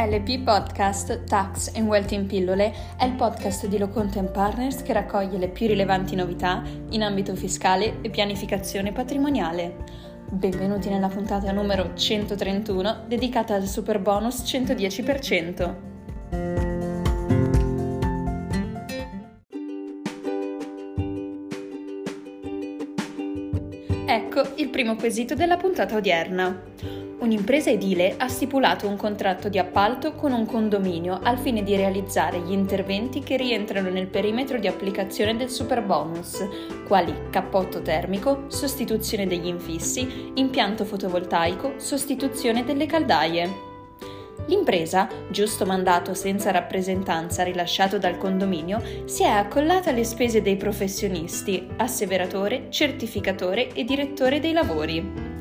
[0.00, 5.36] LP Podcast Tax and Wealth in pillole è il podcast di Loconte Partners che raccoglie
[5.36, 9.84] le più rilevanti novità in ambito fiscale e pianificazione patrimoniale.
[10.30, 15.74] Benvenuti nella puntata numero 131 dedicata al super bonus 110%.
[24.06, 26.99] Ecco il primo quesito della puntata odierna.
[27.20, 32.40] Un'impresa edile ha stipulato un contratto di appalto con un condominio al fine di realizzare
[32.40, 36.48] gli interventi che rientrano nel perimetro di applicazione del superbonus,
[36.86, 43.68] quali cappotto termico, sostituzione degli infissi, impianto fotovoltaico, sostituzione delle caldaie.
[44.46, 51.68] L'impresa, giusto mandato senza rappresentanza rilasciato dal condominio, si è accollata alle spese dei professionisti,
[51.76, 55.39] asseveratore, certificatore e direttore dei lavori.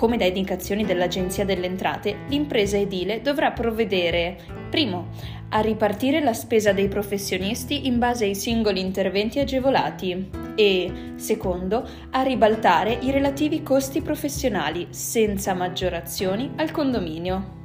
[0.00, 4.38] Come da indicazioni dell'Agenzia delle Entrate, l'impresa edile dovrà provvedere,
[4.70, 5.08] primo,
[5.50, 12.22] a ripartire la spesa dei professionisti in base ai singoli interventi agevolati e, secondo, a
[12.22, 17.58] ribaltare i relativi costi professionali senza maggiorazioni al condominio.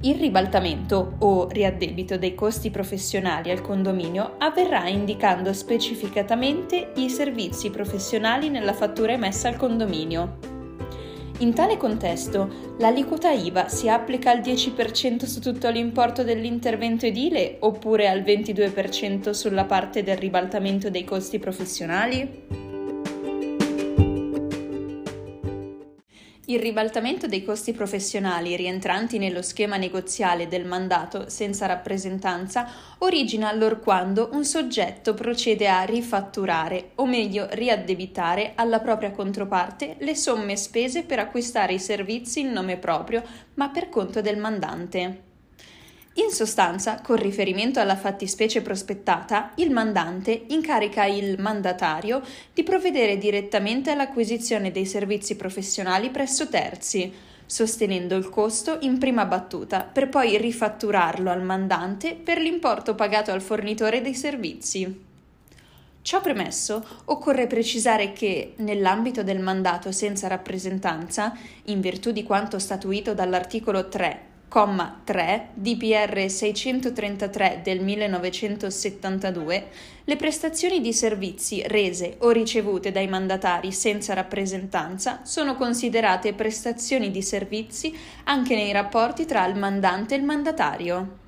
[0.00, 8.48] Il ribaltamento o riaddebito dei costi professionali al condominio avverrà indicando specificatamente i servizi professionali
[8.48, 10.52] nella fattura emessa al condominio.
[11.38, 18.08] In tale contesto, l'aliquota IVA si applica al 10% su tutto l'importo dell'intervento edile oppure
[18.08, 22.63] al 22% sulla parte del ribaltamento dei costi professionali?
[26.46, 34.28] Il ribaltamento dei costi professionali rientranti nello schema negoziale del mandato senza rappresentanza origina allorquando
[34.32, 41.18] un soggetto procede a rifatturare, o meglio riaddebitare alla propria controparte le somme spese per
[41.18, 43.22] acquistare i servizi in nome proprio,
[43.54, 45.33] ma per conto del mandante.
[46.16, 53.90] In sostanza, con riferimento alla fattispecie prospettata, il mandante incarica il mandatario di provvedere direttamente
[53.90, 57.12] all'acquisizione dei servizi professionali presso terzi,
[57.44, 63.42] sostenendo il costo in prima battuta per poi rifatturarlo al mandante per l'importo pagato al
[63.42, 65.02] fornitore dei servizi.
[66.00, 73.14] Ciò premesso, occorre precisare che, nell'ambito del mandato senza rappresentanza, in virtù di quanto statuito
[73.14, 79.66] dall'articolo 3 comma 3 DPR 633 del 1972,
[80.04, 87.20] le prestazioni di servizi rese o ricevute dai mandatari senza rappresentanza sono considerate prestazioni di
[87.20, 91.18] servizi anche nei rapporti tra il mandante e il mandatario.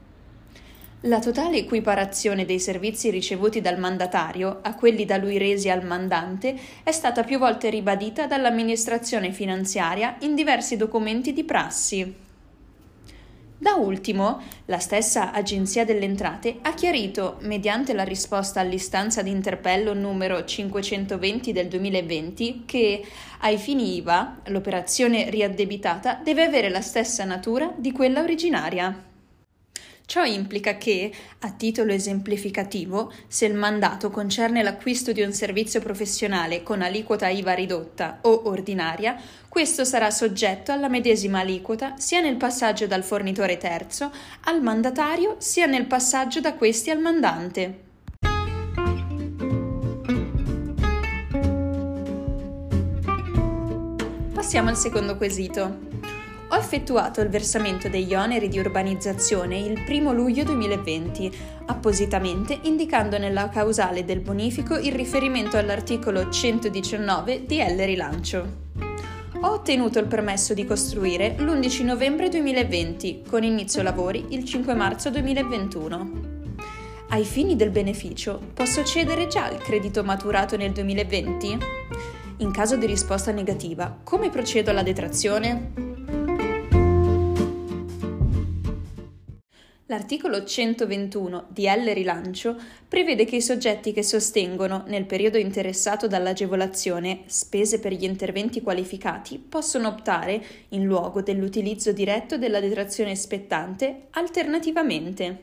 [1.00, 6.56] La totale equiparazione dei servizi ricevuti dal mandatario a quelli da lui resi al mandante
[6.84, 12.25] è stata più volte ribadita dall'amministrazione finanziaria in diversi documenti di prassi.
[13.58, 19.94] Da ultimo, la stessa Agenzia delle Entrate ha chiarito, mediante la risposta all'istanza di interpello
[19.94, 23.02] numero 520 del 2020, che
[23.40, 28.94] ai fini IVA l'operazione riaddebitata deve avere la stessa natura di quella originaria.
[30.06, 36.62] Ciò implica che, a titolo esemplificativo, se il mandato concerne l'acquisto di un servizio professionale
[36.62, 42.86] con aliquota IVA ridotta o ordinaria, questo sarà soggetto alla medesima aliquota sia nel passaggio
[42.86, 44.12] dal fornitore terzo
[44.44, 47.80] al mandatario sia nel passaggio da questi al mandante.
[54.32, 55.95] Passiamo al secondo quesito.
[56.56, 61.30] Ho effettuato il versamento degli oneri di urbanizzazione il 1 luglio 2020,
[61.66, 68.46] appositamente indicando nella causale del bonifico il riferimento all'articolo 119 di L Rilancio.
[69.42, 75.10] Ho ottenuto il permesso di costruire l'11 novembre 2020, con inizio lavori il 5 marzo
[75.10, 76.10] 2021.
[77.10, 81.58] Ai fini del beneficio, posso cedere già il credito maturato nel 2020?
[82.38, 85.85] In caso di risposta negativa, come procedo alla detrazione?
[89.88, 92.56] L'articolo 121 di L Rilancio
[92.88, 99.38] prevede che i soggetti che sostengono, nel periodo interessato dall'agevolazione, spese per gli interventi qualificati
[99.38, 105.42] possono optare, in luogo dell'utilizzo diretto della detrazione spettante, alternativamente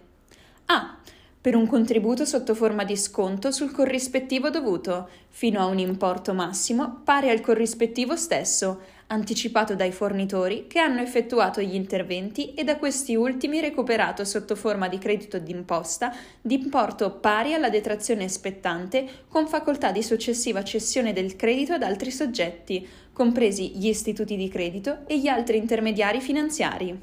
[0.66, 0.98] a.
[1.44, 7.02] Per un contributo sotto forma di sconto sul corrispettivo dovuto, fino a un importo massimo
[7.04, 13.16] pari al corrispettivo stesso, anticipato dai fornitori che hanno effettuato gli interventi e da questi
[13.16, 19.92] ultimi recuperato sotto forma di credito d'imposta di importo pari alla detrazione spettante con facoltà
[19.92, 25.28] di successiva cessione del credito ad altri soggetti, compresi gli istituti di credito e gli
[25.28, 26.98] altri intermediari finanziari.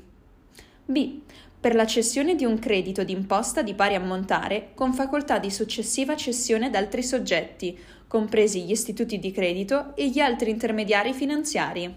[0.86, 1.20] B
[1.60, 6.66] per la cessione di un credito d'imposta di pari ammontare con facoltà di successiva cessione
[6.66, 7.78] ad altri soggetti,
[8.08, 11.94] compresi gli istituti di credito e gli altri intermediari finanziari.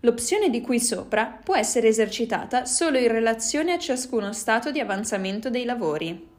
[0.00, 5.50] L'opzione di cui sopra può essere esercitata solo in relazione a ciascuno stato di avanzamento
[5.50, 6.34] dei lavori.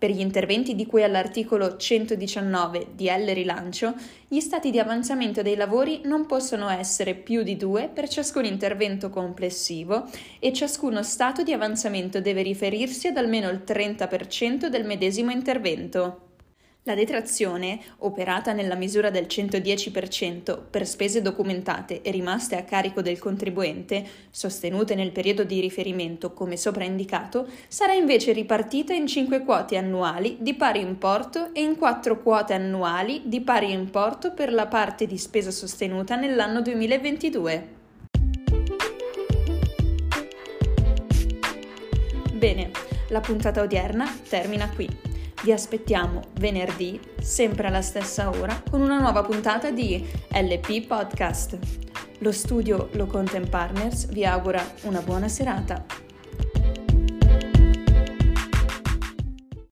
[0.00, 3.94] Per gli interventi di cui all'articolo 119 di L rilancio,
[4.28, 9.10] gli stati di avanzamento dei lavori non possono essere più di due per ciascun intervento
[9.10, 10.08] complessivo
[10.38, 16.29] e ciascuno stato di avanzamento deve riferirsi ad almeno il 30% del medesimo intervento.
[16.84, 23.18] La detrazione, operata nella misura del 110% per spese documentate e rimaste a carico del
[23.18, 29.76] contribuente, sostenute nel periodo di riferimento come sopra indicato, sarà invece ripartita in 5 quote
[29.76, 35.06] annuali di pari importo e in 4 quote annuali di pari importo per la parte
[35.06, 37.68] di spesa sostenuta nell'anno 2022.
[42.32, 42.70] Bene,
[43.10, 45.09] la puntata odierna termina qui.
[45.42, 51.58] Vi aspettiamo venerdì, sempre alla stessa ora, con una nuova puntata di LP Podcast.
[52.18, 56.09] Lo studio Lo Content Partners vi augura una buona serata.